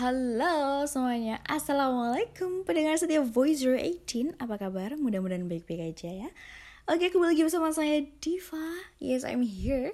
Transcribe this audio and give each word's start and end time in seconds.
Halo 0.00 0.88
semuanya, 0.88 1.44
Assalamualaikum 1.44 2.64
pendengar 2.64 2.96
setia 2.96 3.20
Voice 3.20 3.60
018 3.60 4.32
Apa 4.40 4.56
kabar? 4.56 4.96
Mudah-mudahan 4.96 5.44
baik-baik 5.44 5.92
aja 5.92 6.08
ya. 6.08 6.28
Oke, 6.88 7.12
kembali 7.12 7.36
lagi 7.36 7.44
bersama 7.44 7.68
saya 7.68 8.00
Diva. 8.16 8.80
Yes, 8.96 9.28
I'm 9.28 9.44
here. 9.44 9.92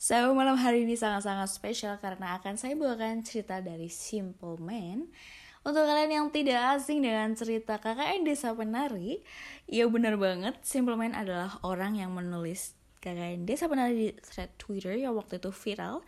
So, 0.00 0.32
malam 0.32 0.56
hari 0.56 0.88
ini 0.88 0.96
sangat-sangat 0.96 1.52
spesial 1.52 2.00
Karena 2.00 2.40
akan 2.40 2.56
saya 2.56 2.72
bawakan 2.80 3.28
cerita 3.28 3.60
dari 3.60 3.92
Simple 3.92 4.56
Man. 4.56 5.12
Untuk 5.68 5.84
kalian 5.84 6.08
yang 6.08 6.26
tidak 6.32 6.80
asing 6.80 7.04
dengan 7.04 7.36
cerita 7.36 7.76
KKN 7.76 8.24
Desa 8.24 8.56
Penari 8.56 9.20
Ya 9.68 9.84
benar 9.84 10.16
banget, 10.16 10.64
Simple 10.64 10.96
Man 10.96 11.12
adalah 11.12 11.60
orang 11.60 12.00
yang 12.00 12.16
menulis 12.16 12.72
KKN 13.04 13.44
Desa 13.44 13.68
Penari 13.68 13.92
di 14.00 14.08
thread 14.16 14.48
Twitter 14.56 14.96
yang 14.96 15.12
waktu 15.12 15.36
itu 15.36 15.52
viral 15.52 16.00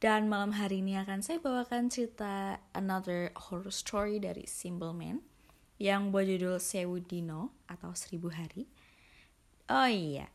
dan 0.00 0.32
malam 0.32 0.56
hari 0.56 0.80
ini 0.80 0.96
akan 0.96 1.20
saya 1.20 1.36
bawakan 1.44 1.92
cerita 1.92 2.56
Another 2.72 3.36
Horror 3.36 3.68
Story 3.68 4.16
dari 4.16 4.48
Simple 4.48 4.96
Man 4.96 5.20
yang 5.76 6.08
berjudul 6.08 6.56
Sewu 6.56 7.04
Dino 7.04 7.52
atau 7.68 7.92
Seribu 7.92 8.32
Hari. 8.32 8.64
Oh 9.68 9.86
iya, 9.86 10.32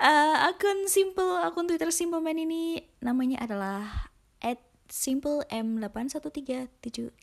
uh, 0.00 0.48
akun 0.48 0.88
Simple, 0.88 1.44
akun 1.44 1.68
Twitter 1.68 1.92
Simple 1.92 2.24
Man 2.24 2.40
ini 2.40 2.88
namanya 3.04 3.44
adalah 3.44 4.08
at 4.40 4.64
simple 4.88 5.44
m81378523. 5.52 7.20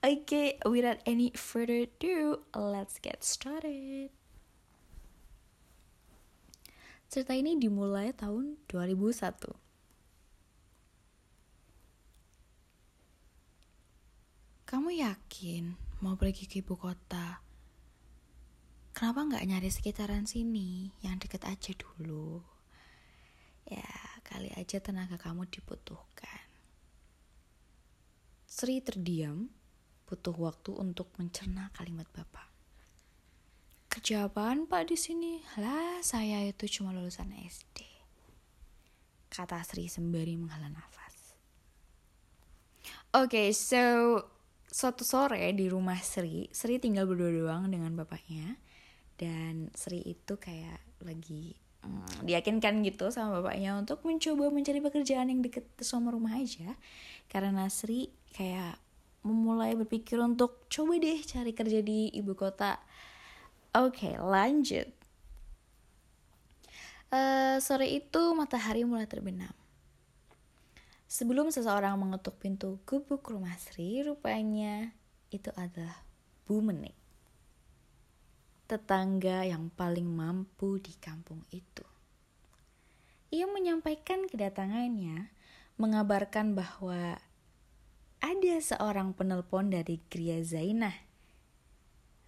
Oke, 0.00 0.24
okay, 0.24 0.56
without 0.64 1.04
any 1.04 1.28
further 1.36 1.84
ado, 1.84 2.48
let's 2.56 2.96
get 2.96 3.20
started. 3.20 4.08
Cerita 7.10 7.34
ini 7.34 7.58
dimulai 7.58 8.14
tahun 8.14 8.54
2001. 8.70 9.50
Kamu 14.62 14.94
yakin 14.94 15.74
mau 16.06 16.14
pergi 16.14 16.46
ke 16.46 16.62
ibu 16.62 16.78
kota? 16.78 17.42
Kenapa 18.94 19.26
nggak 19.26 19.42
nyari 19.42 19.74
sekitaran 19.74 20.30
sini 20.30 20.94
yang 21.02 21.18
deket 21.18 21.42
aja 21.50 21.74
dulu? 21.74 22.46
Ya, 23.66 23.90
kali 24.22 24.54
aja 24.54 24.78
tenaga 24.78 25.18
kamu 25.18 25.50
dibutuhkan. 25.50 26.46
Sri 28.46 28.78
terdiam, 28.86 29.50
butuh 30.06 30.38
waktu 30.38 30.78
untuk 30.78 31.10
mencerna 31.18 31.74
kalimat 31.74 32.06
bapak. 32.14 32.49
Kerja 33.90 34.30
apaan 34.30 34.70
pak 34.70 34.86
di 34.86 34.94
sini? 34.94 35.42
Lah, 35.58 35.98
saya 35.98 36.46
itu 36.46 36.70
cuma 36.70 36.94
lulusan 36.94 37.34
SD. 37.34 37.82
Kata 39.26 39.66
Sri 39.66 39.90
sembari 39.90 40.38
menghela 40.38 40.70
nafas. 40.70 41.34
Oke, 43.10 43.26
okay, 43.26 43.48
so 43.50 43.82
suatu 44.70 45.02
sore 45.02 45.50
di 45.58 45.66
rumah 45.66 45.98
Sri, 45.98 46.46
Sri 46.54 46.78
tinggal 46.78 47.10
berdua 47.10 47.34
doang 47.34 47.66
dengan 47.66 47.90
bapaknya. 47.98 48.54
Dan 49.18 49.74
Sri 49.74 50.06
itu 50.06 50.38
kayak 50.38 50.78
lagi 51.02 51.58
hmm, 51.82 52.22
diyakinkan 52.22 52.86
gitu 52.86 53.10
sama 53.10 53.42
bapaknya 53.42 53.74
untuk 53.74 54.06
mencoba 54.06 54.54
mencari 54.54 54.78
pekerjaan 54.78 55.34
yang 55.34 55.42
deket 55.42 55.66
sama 55.82 56.14
rumah 56.14 56.38
aja. 56.38 56.78
Karena 57.26 57.66
Sri 57.66 58.06
kayak 58.38 58.78
memulai 59.26 59.74
berpikir 59.74 60.22
untuk 60.22 60.70
coba 60.70 60.94
deh 60.96 61.18
cari 61.26 61.52
kerja 61.52 61.82
di 61.82 62.08
ibu 62.14 62.38
kota 62.38 62.78
Oke, 63.70 64.18
lanjut. 64.18 64.90
Uh, 67.10 67.62
sore 67.62 67.86
itu 67.86 68.34
matahari 68.34 68.82
mulai 68.82 69.06
terbenam. 69.06 69.54
Sebelum 71.06 71.54
seseorang 71.54 71.94
mengetuk 71.94 72.38
pintu 72.42 72.82
gubuk 72.82 73.26
rumah 73.30 73.54
Sri, 73.58 74.02
rupanya 74.02 74.90
itu 75.30 75.54
adalah 75.54 76.02
Bu 76.46 76.58
Menik. 76.62 76.98
Tetangga 78.66 79.46
yang 79.46 79.70
paling 79.74 80.06
mampu 80.06 80.82
di 80.82 80.94
kampung 80.98 81.46
itu. 81.54 81.86
Ia 83.30 83.46
menyampaikan 83.46 84.26
kedatangannya, 84.26 85.30
mengabarkan 85.78 86.58
bahwa 86.58 87.18
ada 88.18 88.54
seorang 88.58 89.14
penelpon 89.14 89.70
dari 89.70 90.02
Gria 90.10 90.42
Zainah 90.42 91.09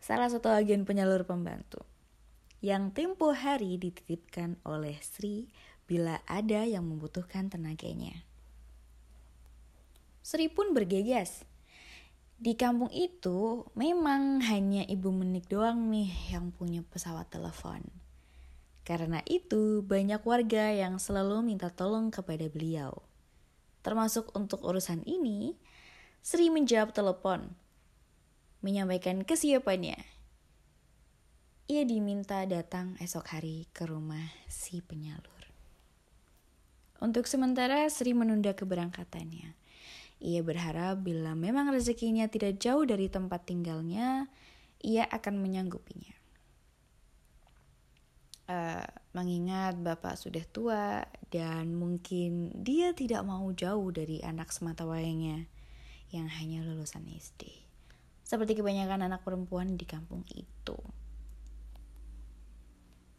salah 0.02 0.26
satu 0.26 0.50
agen 0.50 0.82
penyalur 0.82 1.22
pembantu 1.22 1.86
yang 2.58 2.90
tempo 2.90 3.30
hari 3.30 3.78
dititipkan 3.78 4.58
oleh 4.66 4.98
Sri 4.98 5.46
bila 5.86 6.18
ada 6.26 6.66
yang 6.66 6.82
membutuhkan 6.90 7.46
tenaganya. 7.46 8.26
Sri 10.26 10.50
pun 10.50 10.74
bergegas. 10.74 11.46
Di 12.42 12.58
kampung 12.58 12.90
itu 12.90 13.70
memang 13.78 14.42
hanya 14.42 14.82
Ibu 14.82 15.14
Menik 15.14 15.46
doang 15.46 15.90
nih 15.94 16.10
yang 16.34 16.50
punya 16.50 16.82
pesawat 16.82 17.30
telepon. 17.30 17.86
Karena 18.82 19.22
itu 19.30 19.86
banyak 19.86 20.26
warga 20.26 20.74
yang 20.74 20.98
selalu 20.98 21.46
minta 21.46 21.70
tolong 21.70 22.10
kepada 22.10 22.50
beliau. 22.50 23.06
Termasuk 23.86 24.34
untuk 24.34 24.66
urusan 24.66 25.06
ini, 25.06 25.54
Sri 26.22 26.50
menjawab 26.50 26.90
telepon 26.90 27.61
menyampaikan 28.62 29.26
kesiapannya. 29.26 29.98
Ia 31.66 31.82
diminta 31.82 32.46
datang 32.46 32.94
esok 33.02 33.34
hari 33.34 33.66
ke 33.74 33.86
rumah 33.86 34.30
si 34.46 34.78
penyalur. 34.82 35.42
Untuk 37.02 37.26
sementara 37.26 37.82
Sri 37.90 38.14
menunda 38.14 38.54
keberangkatannya. 38.54 39.58
Ia 40.22 40.40
berharap 40.46 41.02
bila 41.02 41.34
memang 41.34 41.74
rezekinya 41.74 42.30
tidak 42.30 42.62
jauh 42.62 42.86
dari 42.86 43.10
tempat 43.10 43.42
tinggalnya, 43.42 44.30
ia 44.78 45.10
akan 45.10 45.42
menyanggupinya. 45.42 46.14
Uh, 48.46 48.86
mengingat 49.14 49.78
bapak 49.78 50.18
sudah 50.18 50.42
tua 50.46 51.06
dan 51.30 51.74
mungkin 51.78 52.50
dia 52.58 52.90
tidak 52.90 53.22
mau 53.22 53.50
jauh 53.54 53.90
dari 53.94 54.18
anak 54.22 54.50
semata 54.50 54.82
wayangnya 54.82 55.46
yang 56.10 56.26
hanya 56.26 56.60
lulusan 56.60 57.06
SD 57.06 57.61
seperti 58.32 58.64
kebanyakan 58.64 59.12
anak 59.12 59.20
perempuan 59.20 59.76
di 59.76 59.84
kampung 59.84 60.24
itu. 60.32 60.80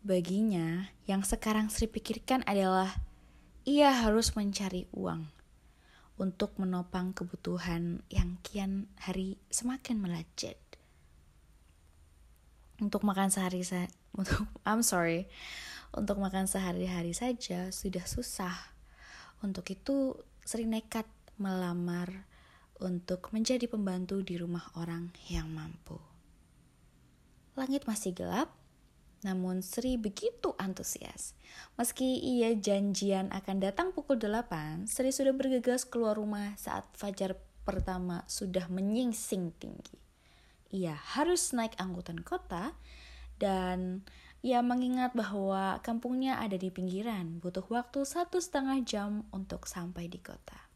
Baginya, 0.01 0.90
yang 1.06 1.22
sekarang 1.22 1.69
Sri 1.69 1.85
pikirkan 1.85 2.41
adalah 2.50 2.90
ia 3.62 3.94
harus 3.94 4.34
mencari 4.34 4.90
uang 4.90 5.29
untuk 6.18 6.57
menopang 6.57 7.13
kebutuhan 7.13 8.02
yang 8.09 8.41
kian 8.41 8.90
hari 8.97 9.38
semakin 9.53 10.02
melejit. 10.02 10.57
Untuk 12.81 13.06
makan 13.06 13.29
sehari 13.29 13.62
sa 13.62 13.85
untuk 14.18 14.50
I'm 14.66 14.81
sorry, 14.81 15.29
untuk 15.94 16.18
makan 16.18 16.50
sehari-hari 16.50 17.13
saja 17.13 17.69
sudah 17.69 18.09
susah. 18.09 18.57
Untuk 19.46 19.69
itu 19.69 20.18
Sri 20.41 20.66
nekat 20.66 21.06
melamar 21.38 22.33
untuk 22.84 23.32
menjadi 23.32 23.66
pembantu 23.72 24.20
di 24.20 24.36
rumah 24.36 24.68
orang 24.76 25.10
yang 25.32 25.48
mampu. 25.48 25.96
Langit 27.56 27.88
masih 27.88 28.12
gelap, 28.12 28.52
namun 29.24 29.64
Sri 29.64 29.96
begitu 29.96 30.52
antusias. 30.60 31.32
Meski 31.80 32.20
ia 32.20 32.52
janjian 32.52 33.32
akan 33.32 33.64
datang 33.64 33.96
pukul 33.96 34.20
8, 34.20 34.86
Sri 34.86 35.16
sudah 35.16 35.32
bergegas 35.32 35.88
keluar 35.88 36.20
rumah 36.20 36.54
saat 36.60 36.84
fajar 37.00 37.40
pertama 37.64 38.28
sudah 38.28 38.68
menyingsing 38.68 39.56
tinggi. 39.56 39.98
Ia 40.76 40.94
harus 41.16 41.56
naik 41.56 41.80
angkutan 41.80 42.20
kota 42.20 42.76
dan 43.40 44.04
ia 44.44 44.60
mengingat 44.60 45.16
bahwa 45.16 45.80
kampungnya 45.80 46.44
ada 46.44 46.60
di 46.60 46.68
pinggiran, 46.68 47.40
butuh 47.40 47.64
waktu 47.72 48.04
satu 48.04 48.44
setengah 48.44 48.84
jam 48.84 49.24
untuk 49.32 49.64
sampai 49.72 50.12
di 50.12 50.20
kota. 50.20 50.72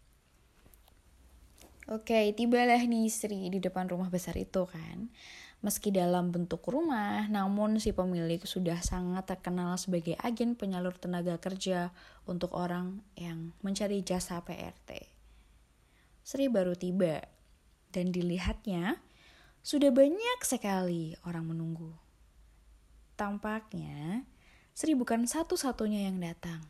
Oke, 1.87 2.35
tibalah 2.35 2.83
nih 2.83 3.07
Sri 3.07 3.47
di 3.47 3.63
depan 3.63 3.87
rumah 3.87 4.11
besar 4.11 4.35
itu 4.35 4.67
kan. 4.67 5.07
Meski 5.63 5.87
dalam 5.87 6.35
bentuk 6.35 6.59
rumah, 6.67 7.31
namun 7.31 7.79
si 7.79 7.95
pemilik 7.95 8.43
sudah 8.43 8.83
sangat 8.83 9.23
terkenal 9.23 9.71
sebagai 9.79 10.19
agen 10.19 10.59
penyalur 10.59 10.91
tenaga 10.99 11.39
kerja 11.39 11.95
untuk 12.27 12.51
orang 12.59 12.99
yang 13.15 13.55
mencari 13.63 14.03
jasa 14.03 14.43
PRT. 14.43 14.99
Sri 16.27 16.51
baru 16.51 16.75
tiba, 16.75 17.23
dan 17.95 18.11
dilihatnya 18.11 18.99
sudah 19.63 19.87
banyak 19.87 20.43
sekali 20.43 21.15
orang 21.23 21.55
menunggu. 21.55 21.95
Tampaknya 23.15 24.27
Sri 24.75 24.91
bukan 24.91 25.23
satu-satunya 25.23 26.11
yang 26.11 26.19
datang. 26.19 26.67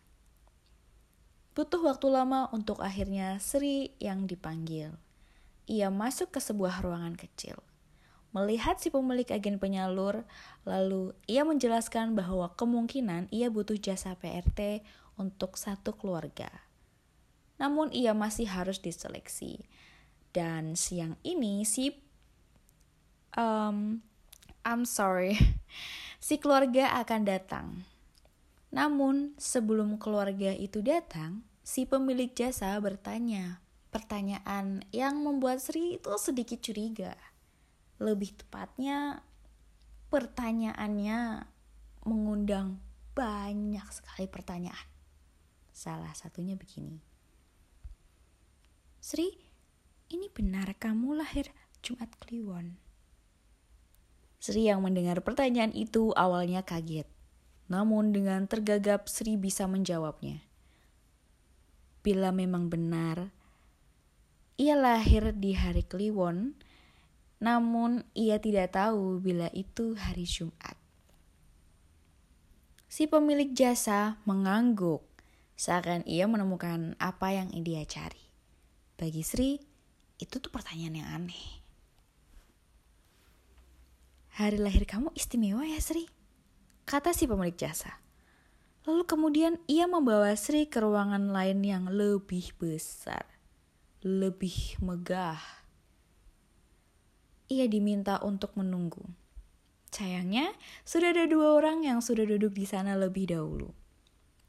Butuh 1.57 1.81
waktu 1.81 2.05
lama 2.05 2.53
untuk 2.53 2.85
akhirnya 2.85 3.41
Sri 3.41 3.97
yang 3.97 4.29
dipanggil 4.29 5.06
ia 5.67 5.91
masuk 5.91 6.31
ke 6.31 6.39
sebuah 6.39 6.81
ruangan 6.81 7.19
kecil. 7.19 7.59
Melihat 8.31 8.79
si 8.79 8.87
pemilik 8.87 9.27
agen 9.27 9.59
penyalur, 9.59 10.23
lalu 10.63 11.11
ia 11.27 11.43
menjelaskan 11.43 12.15
bahwa 12.15 12.51
kemungkinan 12.55 13.27
ia 13.31 13.51
butuh 13.51 13.75
jasa 13.75 14.15
PRT 14.15 14.81
untuk 15.19 15.59
satu 15.59 15.93
keluarga. 15.93 16.49
namun 17.57 17.89
ia 17.89 18.13
masih 18.13 18.45
harus 18.45 18.77
diseleksi. 18.77 19.65
Dan 20.29 20.77
siang 20.77 21.17
ini 21.25 21.65
si 21.65 21.97
um, 23.33 24.05
I'm 24.61 24.85
sorry, 24.85 25.33
si 26.21 26.37
keluarga 26.37 26.93
akan 27.01 27.21
datang. 27.25 27.67
Namun 28.69 29.33
sebelum 29.41 29.97
keluarga 29.97 30.53
itu 30.53 30.85
datang, 30.85 31.41
si 31.65 31.89
pemilik 31.89 32.29
jasa 32.29 32.77
bertanya 32.77 33.57
pertanyaan 33.97 34.85
yang 34.93 35.25
membuat 35.25 35.57
Sri 35.57 35.97
itu 35.97 36.13
sedikit 36.21 36.61
curiga. 36.61 37.17
Lebih 37.97 38.37
tepatnya 38.37 39.25
pertanyaannya 40.13 41.49
mengundang 42.05 42.77
banyak 43.17 43.87
sekali 43.89 44.29
pertanyaan. 44.29 44.89
Salah 45.73 46.13
satunya 46.13 46.53
begini. 46.53 47.01
Sri, 49.01 49.33
ini 50.13 50.29
benar 50.29 50.77
kamu 50.77 51.17
lahir 51.17 51.49
Jumat 51.81 52.13
Kliwon? 52.21 52.77
Sri 54.37 54.69
yang 54.69 54.85
mendengar 54.85 55.25
pertanyaan 55.25 55.73
itu 55.73 56.13
awalnya 56.13 56.61
kaget. 56.61 57.09
Namun 57.65 58.13
dengan 58.13 58.45
tergagap 58.45 59.09
Sri 59.09 59.41
bisa 59.41 59.65
menjawabnya. 59.65 60.45
Bila 62.05 62.29
memang 62.29 62.69
benar, 62.69 63.33
ia 64.57 64.73
lahir 64.73 65.37
di 65.37 65.53
hari 65.53 65.85
Kliwon, 65.85 66.57
namun 67.37 68.01
ia 68.17 68.41
tidak 68.41 68.73
tahu 68.73 69.21
bila 69.21 69.53
itu 69.53 69.93
hari 69.93 70.25
Jumat. 70.25 70.73
Si 72.89 73.05
pemilik 73.05 73.53
jasa 73.53 74.17
mengangguk, 74.25 75.05
seakan 75.53 76.01
ia 76.09 76.25
menemukan 76.25 76.97
apa 76.97 77.37
yang 77.37 77.53
dia 77.61 77.85
cari. 77.85 78.25
Bagi 78.97 79.21
Sri, 79.21 79.61
itu 80.17 80.35
tuh 80.41 80.49
pertanyaan 80.49 81.05
yang 81.05 81.09
aneh. 81.13 81.61
Hari 84.41 84.57
lahir 84.57 84.89
kamu 84.89 85.13
istimewa 85.13 85.61
ya 85.69 85.77
Sri? 85.77 86.09
Kata 86.89 87.13
si 87.13 87.29
pemilik 87.29 87.53
jasa. 87.53 88.01
Lalu 88.89 89.05
kemudian 89.05 89.61
ia 89.69 89.85
membawa 89.85 90.33
Sri 90.33 90.65
ke 90.65 90.81
ruangan 90.81 91.29
lain 91.29 91.61
yang 91.61 91.85
lebih 91.93 92.57
besar, 92.57 93.36
lebih 94.07 94.79
megah. 94.79 95.43
Ia 97.51 97.67
diminta 97.67 98.23
untuk 98.23 98.55
menunggu. 98.55 99.03
Sayangnya, 99.91 100.55
sudah 100.87 101.11
ada 101.11 101.27
dua 101.27 101.59
orang 101.59 101.83
yang 101.83 101.99
sudah 101.99 102.23
duduk 102.23 102.55
di 102.55 102.63
sana 102.63 102.95
lebih 102.95 103.27
dahulu. 103.27 103.75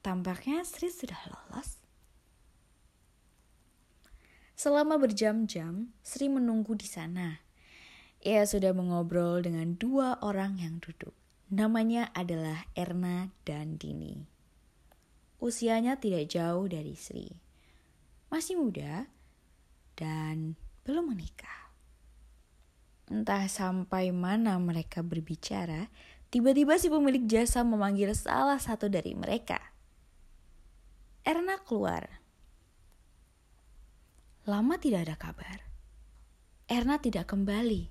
Tampaknya 0.02 0.62
Sri 0.62 0.90
sudah 0.94 1.18
lolos. 1.26 1.78
Selama 4.54 4.98
berjam-jam, 4.98 5.94
Sri 6.02 6.30
menunggu 6.30 6.74
di 6.78 6.86
sana. 6.86 7.42
Ia 8.22 8.42
sudah 8.46 8.74
mengobrol 8.74 9.42
dengan 9.42 9.78
dua 9.78 10.18
orang 10.22 10.58
yang 10.58 10.82
duduk. 10.82 11.14
Namanya 11.54 12.10
adalah 12.14 12.66
Erna 12.74 13.30
dan 13.46 13.78
Dini. 13.78 14.26
Usianya 15.38 16.02
tidak 16.02 16.28
jauh 16.34 16.66
dari 16.66 16.98
Sri. 16.98 17.30
Masih 18.28 18.58
muda 18.58 19.06
dan 19.98 20.54
belum 20.86 21.10
menikah. 21.10 21.74
Entah 23.10 23.50
sampai 23.50 24.14
mana 24.14 24.54
mereka 24.62 25.02
berbicara, 25.02 25.90
tiba-tiba 26.30 26.78
si 26.78 26.86
pemilik 26.86 27.26
jasa 27.26 27.66
memanggil 27.66 28.14
salah 28.14 28.62
satu 28.62 28.86
dari 28.86 29.18
mereka. 29.18 29.58
Erna 31.26 31.58
keluar. 31.66 32.06
Lama 34.46 34.80
tidak 34.80 35.10
ada 35.10 35.16
kabar. 35.18 35.58
Erna 36.70 36.96
tidak 37.02 37.28
kembali. 37.28 37.90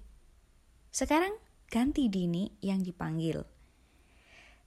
Sekarang 0.89 1.36
ganti 1.69 2.09
Dini 2.09 2.50
yang 2.63 2.81
dipanggil. 2.81 3.45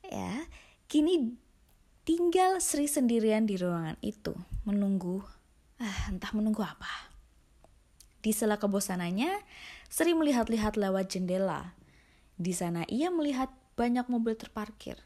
Ya, 0.07 0.47
kini 0.87 1.35
tinggal 2.07 2.63
Sri 2.63 2.87
sendirian 2.87 3.47
di 3.47 3.59
ruangan 3.59 3.99
itu, 4.03 4.35
menunggu. 4.67 5.23
Ah, 5.83 6.11
entah 6.11 6.31
menunggu 6.35 6.63
apa. 6.63 7.10
Di 8.21 8.37
sela 8.37 8.61
kebosanannya, 8.61 9.33
Sri 9.89 10.13
melihat-lihat 10.13 10.77
lewat 10.77 11.17
jendela. 11.17 11.73
Di 12.37 12.53
sana 12.53 12.85
ia 12.89 13.09
melihat 13.09 13.49
banyak 13.81 14.07
mobil 14.13 14.37
terparkir. 14.37 15.01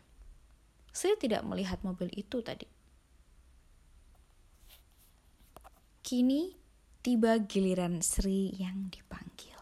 Sri 0.90 1.14
tidak 1.18 1.46
melihat 1.46 1.78
mobil 1.86 2.10
itu 2.14 2.42
tadi. 2.42 2.66
Kini 6.04 6.52
tiba 7.00 7.38
giliran 7.38 8.02
Sri 8.02 8.50
yang 8.58 8.90
dipanggil. 8.90 9.56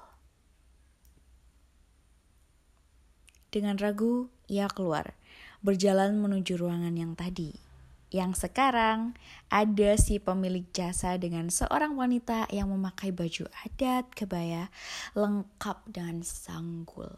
Dengan 3.52 3.76
ragu, 3.76 4.32
ia 4.48 4.64
keluar, 4.64 5.12
berjalan 5.60 6.16
menuju 6.16 6.56
ruangan 6.56 6.96
yang 6.96 7.12
tadi 7.12 7.71
yang 8.12 8.37
sekarang 8.37 9.17
ada 9.49 9.97
si 9.97 10.20
pemilik 10.20 10.69
jasa 10.70 11.17
dengan 11.17 11.49
seorang 11.49 11.97
wanita 11.97 12.44
yang 12.53 12.69
memakai 12.69 13.09
baju 13.09 13.49
adat 13.64 14.12
kebaya 14.12 14.69
lengkap 15.17 15.81
dengan 15.88 16.20
sanggul. 16.20 17.17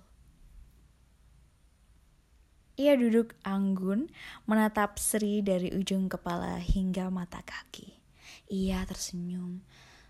Ia 2.75 2.99
duduk 2.99 3.39
anggun 3.47 4.11
menatap 4.51 4.99
Sri 4.99 5.43
dari 5.43 5.71
ujung 5.75 6.11
kepala 6.11 6.59
hingga 6.59 7.11
mata 7.11 7.43
kaki. 7.43 8.03
Ia 8.51 8.83
tersenyum 8.87 9.63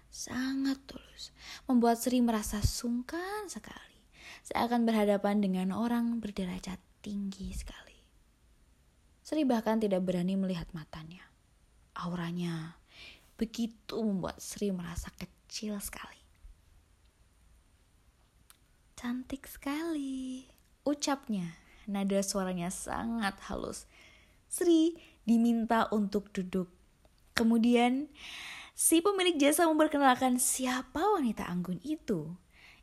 sangat 0.08 0.80
tulus, 0.88 1.34
membuat 1.68 2.00
Sri 2.00 2.24
merasa 2.24 2.60
sungkan 2.64 3.48
sekali. 3.48 4.00
Seakan 4.44 4.84
berhadapan 4.84 5.40
dengan 5.40 5.72
orang 5.72 6.20
berderajat 6.20 6.76
tinggi 7.04 7.52
sekali. 7.52 7.93
Sri 9.24 9.40
bahkan 9.48 9.80
tidak 9.80 10.04
berani 10.04 10.36
melihat 10.36 10.68
matanya. 10.76 11.24
Auranya 11.96 12.76
begitu 13.40 13.96
membuat 14.04 14.36
Sri 14.36 14.68
merasa 14.68 15.08
kecil 15.16 15.80
sekali. 15.80 16.20
Cantik 19.00 19.48
sekali, 19.48 20.44
ucapnya. 20.84 21.56
Nada 21.88 22.20
suaranya 22.20 22.68
sangat 22.68 23.40
halus. 23.48 23.88
Sri 24.52 24.92
diminta 25.24 25.88
untuk 25.88 26.28
duduk. 26.28 26.68
Kemudian 27.32 28.12
si 28.76 29.00
pemilik 29.00 29.40
jasa 29.40 29.64
memperkenalkan 29.64 30.36
siapa 30.36 31.00
wanita 31.00 31.48
anggun 31.48 31.80
itu 31.80 32.28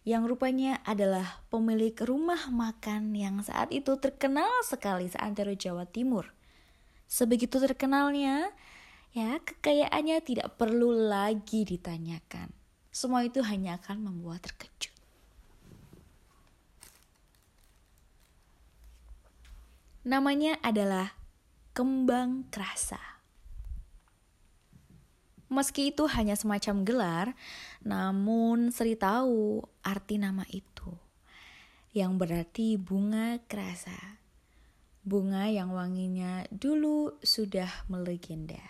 yang 0.01 0.25
rupanya 0.25 0.81
adalah 0.81 1.46
pemilik 1.53 1.93
rumah 2.01 2.50
makan 2.50 3.13
yang 3.13 3.38
saat 3.46 3.70
itu 3.70 4.01
terkenal 4.01 4.50
sekali 4.65 5.05
seantero 5.05 5.53
Jawa 5.53 5.86
Timur. 5.86 6.34
Sebegitu 7.05 7.62
terkenalnya, 7.62 8.50
ya 9.13 9.38
kekayaannya 9.38 10.17
tidak 10.25 10.58
perlu 10.58 10.89
lagi 10.89 11.67
ditanyakan. 11.67 12.50
Semua 12.89 13.22
itu 13.22 13.46
hanya 13.46 13.77
akan 13.77 14.10
membuat 14.10 14.41
terkejut. 14.48 14.96
Namanya 20.01 20.58
adalah 20.65 21.13
kembang 21.77 22.50
kerasa. 22.50 23.11
Meski 25.51 25.91
itu 25.91 26.08
hanya 26.08 26.39
semacam 26.39 26.88
gelar, 26.88 27.27
namun 27.84 28.72
Sri 28.72 28.96
tahu 28.96 29.60
arti 29.84 30.15
nama 30.15 30.48
itu, 30.48 30.96
yang 31.91 32.15
berarti 32.15 32.79
bunga 32.79 33.36
kerasa. 33.51 34.24
Bunga 35.03 35.51
yang 35.51 35.75
wanginya 35.75 36.48
dulu 36.55 37.20
sudah 37.20 37.67
melegenda. 37.91 38.63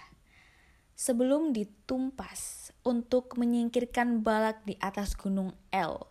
Sebelum 0.97 1.53
ditumpas 1.53 2.73
untuk 2.81 3.37
menyingkirkan 3.37 4.25
balak 4.25 4.65
di 4.65 4.73
atas 4.81 5.13
gunung 5.13 5.53
El, 5.69 6.01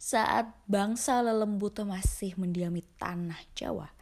saat 0.00 0.48
bangsa 0.64 1.20
lelembut 1.20 1.84
masih 1.84 2.32
mendiami 2.40 2.80
tanah 2.96 3.44
Jawa. 3.52 3.92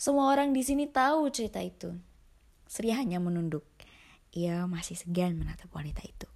Semua 0.00 0.32
orang 0.32 0.56
di 0.56 0.64
sini 0.64 0.88
tahu 0.88 1.28
cerita 1.28 1.60
itu. 1.60 1.92
Sri 2.64 2.96
hanya 2.96 3.20
menunduk 3.20 3.68
ia 4.34 4.66
masih 4.66 4.98
segan 4.98 5.38
menatap 5.38 5.70
wanita 5.70 6.02
itu. 6.02 6.26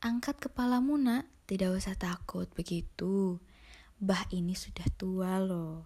Angkat 0.00 0.40
kepalamu 0.40 0.96
nak, 0.96 1.28
tidak 1.44 1.76
usah 1.76 1.92
takut 1.96 2.48
begitu. 2.56 3.40
Bah 4.00 4.24
ini 4.32 4.56
sudah 4.56 4.88
tua 4.96 5.36
loh. 5.40 5.84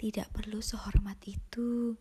Tidak 0.00 0.32
perlu 0.32 0.64
sehormat 0.64 1.20
itu. 1.28 1.96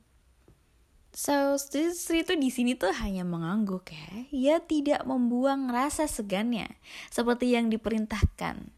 So, 1.12 1.60
Sri 1.60 2.24
itu 2.24 2.40
di 2.40 2.48
sini 2.48 2.80
tuh 2.80 2.96
hanya 2.96 3.28
mengangguk 3.28 3.92
ya. 3.92 4.28
Ia 4.32 4.56
tidak 4.64 5.04
membuang 5.04 5.68
rasa 5.68 6.08
segannya 6.08 6.72
seperti 7.12 7.52
yang 7.52 7.68
diperintahkan. 7.68 8.72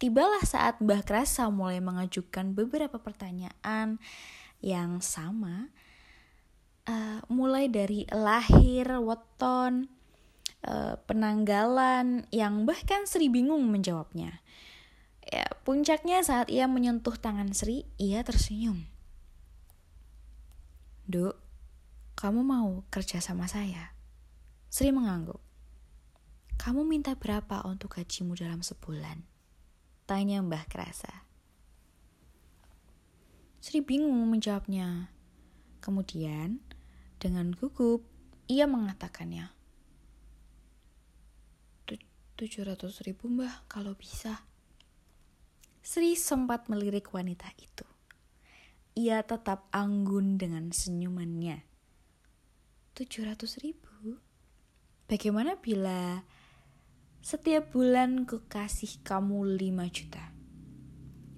Tibalah 0.00 0.44
saat 0.44 0.80
Mbah 0.80 1.04
Krasa 1.04 1.48
mulai 1.52 1.80
mengajukan 1.80 2.56
beberapa 2.56 2.96
pertanyaan 3.00 4.00
yang 4.64 5.04
sama 5.04 5.72
uh, 6.86 7.20
mulai 7.28 7.68
dari 7.68 8.06
lahir, 8.08 8.86
weton, 9.02 9.90
uh, 10.66 10.96
penanggalan 11.04 12.24
yang 12.30 12.64
bahkan 12.64 13.04
Sri 13.04 13.28
bingung 13.28 13.66
menjawabnya. 13.68 14.40
Ya, 15.26 15.46
puncaknya 15.66 16.22
saat 16.22 16.48
ia 16.54 16.70
menyentuh 16.70 17.18
tangan 17.18 17.50
Sri, 17.50 17.82
ia 17.98 18.22
tersenyum. 18.22 18.86
Duk, 21.06 21.34
kamu 22.14 22.46
mau 22.46 22.86
kerja 22.90 23.18
sama 23.18 23.50
saya? 23.50 23.94
Sri 24.70 24.94
mengangguk. 24.94 25.42
Kamu 26.56 26.88
minta 26.88 27.12
berapa 27.14 27.62
untuk 27.68 27.98
gajimu 28.00 28.32
dalam 28.32 28.64
sebulan? 28.64 29.22
Tanya 30.06 30.40
Mbah 30.40 30.64
Kerasa. 30.70 31.26
Sri 33.60 33.82
bingung 33.82 34.30
menjawabnya. 34.30 35.10
Kemudian, 35.82 36.62
dengan 37.16 37.52
gugup, 37.56 38.04
ia 38.46 38.68
mengatakannya. 38.68 39.56
Tujuh 42.36 42.68
ratus 42.68 43.00
ribu 43.00 43.32
mbah 43.32 43.64
kalau 43.64 43.96
bisa. 43.96 44.44
Sri 45.80 46.12
sempat 46.20 46.68
melirik 46.68 47.08
wanita 47.16 47.48
itu. 47.56 47.88
Ia 48.92 49.24
tetap 49.24 49.72
anggun 49.72 50.36
dengan 50.36 50.68
senyumannya. 50.68 51.64
Tujuh 52.92 53.32
ratus 53.32 53.56
ribu? 53.64 54.20
Bagaimana 55.08 55.56
bila 55.56 56.28
setiap 57.24 57.72
bulan 57.72 58.28
ku 58.28 58.44
kasih 58.44 59.00
kamu 59.00 59.56
lima 59.56 59.88
juta? 59.88 60.28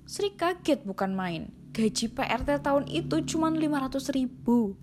Sri 0.02 0.34
kaget 0.34 0.82
bukan 0.82 1.14
main. 1.14 1.54
Gaji 1.70 2.10
PRT 2.10 2.58
tahun 2.58 2.90
itu 2.90 3.22
cuma 3.22 3.54
lima 3.54 3.86
ratus 3.86 4.10
ribu. 4.10 4.74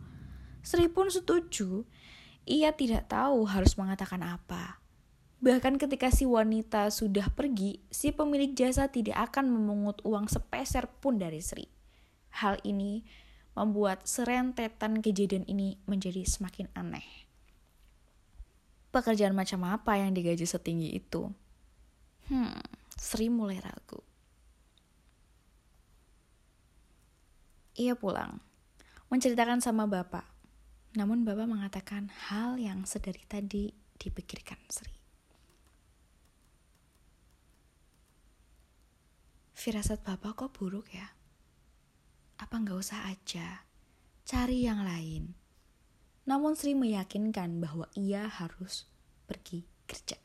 Sri 0.65 0.89
pun 0.89 1.13
setuju. 1.13 1.86
Ia 2.50 2.74
tidak 2.74 3.13
tahu 3.13 3.45
harus 3.45 3.77
mengatakan 3.77 4.25
apa. 4.25 4.81
Bahkan 5.45 5.77
ketika 5.77 6.10
si 6.10 6.25
wanita 6.25 6.89
sudah 6.89 7.29
pergi, 7.29 7.86
si 7.93 8.10
pemilik 8.10 8.50
jasa 8.57 8.89
tidak 8.89 9.29
akan 9.29 9.53
memungut 9.53 10.01
uang 10.01 10.25
sepeser 10.25 10.89
pun 10.89 11.22
dari 11.22 11.38
Sri. 11.38 11.69
Hal 12.41 12.57
ini 12.65 13.05
membuat 13.53 14.10
serentetan 14.10 15.05
kejadian 15.05 15.45
ini 15.45 15.77
menjadi 15.86 16.25
semakin 16.25 16.65
aneh. 16.74 17.05
Pekerjaan 18.89 19.38
macam 19.38 19.69
apa 19.69 20.01
yang 20.01 20.17
digaji 20.17 20.50
setinggi 20.50 20.98
itu? 20.98 21.29
Hmm, 22.25 22.57
Sri 22.98 23.29
mulai 23.29 23.62
ragu. 23.62 24.01
Ia 27.75 27.93
pulang, 27.93 28.39
menceritakan 29.13 29.62
sama 29.62 29.86
bapak. 29.86 30.35
Namun 30.96 31.28
bapak 31.28 31.48
mengatakan 31.48 32.08
hal 32.32 32.56
yang 32.56 32.88
sedari 32.88 33.24
tadi 33.28 33.72
dipikirkan 34.00 34.60
Sri. 34.72 34.96
firasat 39.66 40.06
bapak 40.06 40.38
kok 40.38 40.54
buruk 40.54 40.94
ya? 40.94 41.10
Apa 42.38 42.62
nggak 42.62 42.78
usah 42.78 43.10
aja, 43.10 43.66
cari 44.22 44.62
yang 44.62 44.86
lain. 44.86 45.34
Namun 46.30 46.54
Sri 46.54 46.78
meyakinkan 46.78 47.58
bahwa 47.58 47.90
ia 47.98 48.30
harus 48.30 48.86
pergi 49.25 49.66
kerja. 49.90 50.22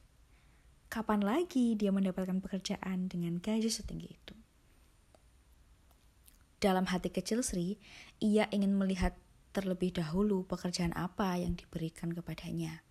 Kapan 0.92 1.24
lagi 1.24 1.72
dia 1.72 1.88
mendapatkan 1.88 2.36
pekerjaan 2.44 3.08
dengan 3.08 3.40
gaji 3.40 3.72
setinggi 3.72 4.08
itu? 4.12 4.36
Dalam 6.60 6.84
hati 6.92 7.08
kecil 7.08 7.40
Sri, 7.40 7.80
ia 8.20 8.44
ingin 8.52 8.76
melihat 8.76 9.16
terlebih 9.50 9.94
dahulu 9.94 10.46
pekerjaan 10.46 10.94
apa 10.94 11.38
yang 11.38 11.58
diberikan 11.58 12.14
kepadanya. 12.14 12.82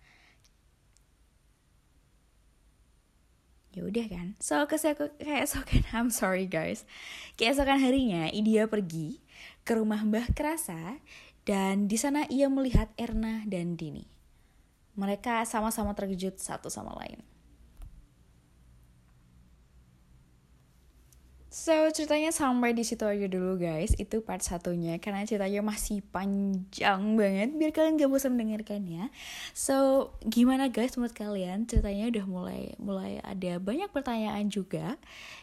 ya 3.70 3.86
udah 3.86 4.06
kan? 4.10 4.34
So 4.42 4.66
keesokan 4.66 5.14
I'm 5.94 6.10
sorry 6.10 6.50
guys. 6.50 6.82
Keesokan 7.38 7.78
harinya 7.78 8.26
Idia 8.26 8.66
pergi 8.66 9.22
ke 9.62 9.78
rumah 9.78 10.02
Mbah 10.02 10.34
Kerasa 10.34 10.98
dan 11.46 11.86
di 11.86 11.94
sana 11.94 12.26
ia 12.26 12.50
melihat 12.50 12.90
Erna 12.98 13.46
dan 13.46 13.78
Dini. 13.78 14.10
Mereka 14.98 15.46
sama-sama 15.46 15.94
terkejut 15.94 16.42
satu 16.42 16.66
sama 16.66 16.98
lain 16.98 17.29
So 21.50 21.74
ceritanya 21.90 22.30
sampai 22.30 22.78
di 22.78 22.86
situ 22.86 23.02
aja 23.02 23.26
dulu 23.26 23.58
guys. 23.58 23.90
Itu 23.98 24.22
part 24.22 24.38
satunya 24.38 25.02
Karena 25.02 25.26
ceritanya 25.26 25.66
masih 25.66 25.98
panjang 26.14 27.18
banget. 27.18 27.58
Biar 27.58 27.74
kalian 27.74 27.98
gak 27.98 28.06
bosan 28.06 28.38
mendengarkannya 28.38 29.10
So 29.50 30.08
gimana 30.22 30.70
guys? 30.70 30.94
Menurut 30.94 31.18
kalian 31.18 31.66
Ceritanya 31.66 32.06
udah 32.14 32.24
mulai 32.30 32.62
mulai 32.78 33.18
ada 33.26 33.58
banyak 33.58 33.90
pertanyaan 33.90 34.46
juga 34.46 34.94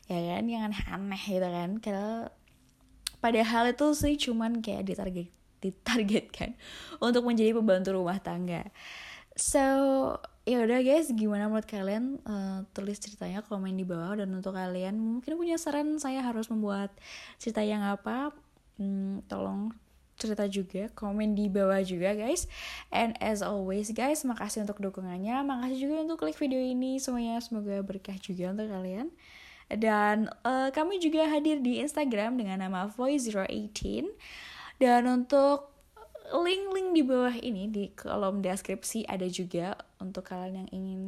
Ya 0.07 0.19
kan? 0.23 0.47
Yang 0.47 0.61
aneh-aneh 0.71 1.23
gitu 1.27 1.47
kan? 1.51 1.69
Karena 1.83 2.31
Padahal 3.17 3.75
itu 3.75 3.87
sih 3.91 4.15
cuman 4.15 4.63
kayak 4.63 4.87
ditarget 4.87 5.29
ditargetkan 5.59 6.55
Untuk 7.05 7.27
menjadi 7.27 7.51
pembantu 7.51 7.99
rumah 7.99 8.23
tangga. 8.23 8.71
So 9.35 10.15
ya 10.48 10.63
udah 10.63 10.80
guys 10.80 11.12
gimana 11.12 11.51
menurut 11.51 11.68
kalian? 11.68 12.24
Uh, 12.24 12.63
tulis 12.72 12.96
ceritanya 13.04 13.44
komen 13.44 13.75
di 13.75 13.84
bawah. 13.84 14.16
Dan 14.16 14.32
untuk 14.32 14.56
kalian 14.56 14.96
mungkin 14.96 15.36
punya 15.36 15.60
saran 15.60 16.00
saya 16.00 16.24
harus 16.24 16.48
membuat 16.48 16.96
cerita 17.36 17.60
yang 17.60 17.84
apa? 17.84 18.32
Hmm, 18.80 19.20
tolong 19.27 19.75
cerita 20.18 20.50
juga 20.50 20.89
komen 20.96 21.36
di 21.36 21.51
bawah 21.51 21.84
juga 21.84 22.16
guys. 22.16 22.48
And 22.96 23.20
as 23.20 23.44
always 23.44 23.92
guys 23.92 24.24
makasih 24.24 24.63
untuk 24.63 24.80
dukungannya. 24.80 25.44
Makasih 25.44 25.77
juga 25.92 25.96
untuk 26.08 26.24
klik 26.24 26.39
video 26.39 26.63
ini 26.63 26.96
semuanya. 27.04 27.44
Semoga 27.44 27.84
berkah 27.84 28.16
juga 28.16 28.56
untuk 28.56 28.72
kalian. 28.72 29.12
Dan 29.68 30.32
uh, 30.48 30.72
kami 30.72 31.04
juga 31.04 31.27
hadir 31.27 31.60
di 31.60 31.84
Instagram 31.84 32.39
dengan 32.39 32.63
nama 32.63 32.88
voice018 32.88 34.08
dan 34.80 35.04
untuk 35.12 35.76
link-link 36.27 36.89
di 36.91 37.03
bawah 37.07 37.36
ini 37.39 37.72
di 37.72 37.91
kolom 37.96 38.43
deskripsi 38.43 39.07
ada 39.07 39.27
juga 39.31 39.79
untuk 40.03 40.27
kalian 40.27 40.65
yang 40.65 40.69
ingin 40.75 41.01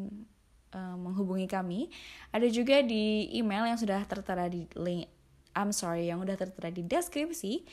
uh, 0.72 0.96
menghubungi 0.96 1.48
kami. 1.50 1.92
Ada 2.32 2.48
juga 2.48 2.80
di 2.80 3.28
email 3.36 3.68
yang 3.68 3.80
sudah 3.80 4.00
tertera 4.08 4.48
di 4.48 4.64
link 4.80 5.10
I'm 5.58 5.74
sorry 5.74 6.08
yang 6.08 6.22
sudah 6.22 6.38
tertera 6.38 6.70
di 6.72 6.86
deskripsi. 6.86 7.66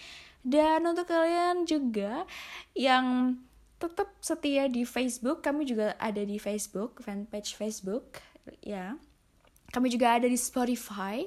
Dan 0.46 0.86
untuk 0.86 1.10
kalian 1.10 1.66
juga 1.66 2.22
yang 2.74 3.38
tetap 3.76 4.08
setia 4.22 4.70
di 4.70 4.86
Facebook, 4.88 5.44
kami 5.44 5.68
juga 5.68 5.92
ada 6.00 6.22
di 6.22 6.38
Facebook, 6.40 7.02
fanpage 7.02 7.58
Facebook 7.58 8.22
ya. 8.62 8.96
Kami 9.74 9.90
juga 9.90 10.16
ada 10.16 10.30
di 10.30 10.38
Spotify 10.38 11.26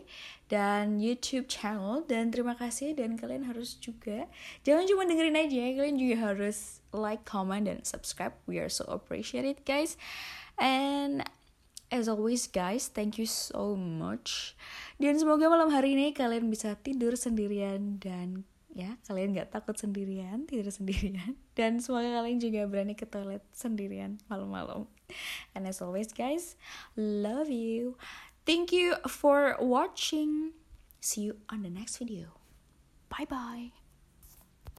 dan 0.49 0.97
YouTube 0.97 1.45
channel 1.45 2.01
dan 2.09 2.33
terima 2.33 2.57
kasih 2.57 2.97
dan 2.97 3.15
kalian 3.15 3.45
harus 3.45 3.77
juga 3.77 4.25
jangan 4.65 4.89
cuma 4.89 5.05
dengerin 5.05 5.37
aja 5.37 5.77
kalian 5.77 5.97
juga 6.01 6.17
harus 6.33 6.79
like, 6.93 7.25
comment 7.25 7.65
dan 7.65 7.85
subscribe. 7.85 8.33
We 8.49 8.57
are 8.59 8.71
so 8.71 8.85
appreciated 8.89 9.61
guys. 9.65 9.97
And 10.57 11.23
as 11.93 12.09
always 12.09 12.49
guys, 12.49 12.89
thank 12.89 13.17
you 13.17 13.29
so 13.29 13.77
much. 13.77 14.57
Dan 14.97 15.17
semoga 15.17 15.47
malam 15.49 15.71
hari 15.71 15.95
ini 15.95 16.11
kalian 16.11 16.49
bisa 16.49 16.75
tidur 16.81 17.15
sendirian 17.15 18.01
dan 18.01 18.43
ya 18.69 19.01
kalian 19.09 19.33
gak 19.33 19.49
takut 19.49 19.73
sendirian 19.81 20.45
tidur 20.45 20.69
sendirian 20.69 21.33
dan 21.57 21.81
semoga 21.81 22.21
kalian 22.21 22.37
juga 22.37 22.69
berani 22.69 22.93
ke 22.93 23.09
toilet 23.09 23.41
sendirian 23.53 24.21
malam-malam. 24.29 24.85
And 25.57 25.65
as 25.65 25.81
always 25.81 26.13
guys, 26.13 26.53
love 26.93 27.49
you. 27.49 27.97
Thank 28.49 28.71
you 28.71 28.95
for 29.07 29.55
watching. 29.59 30.53
See 30.99 31.21
you 31.21 31.35
on 31.49 31.61
the 31.61 31.69
next 31.69 31.97
video. 31.97 32.29
Bye 33.07 33.25
bye. 33.29 33.78